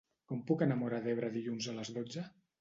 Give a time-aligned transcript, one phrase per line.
[0.29, 2.27] Com puc anar a Móra d'Ebre dilluns a les dotze?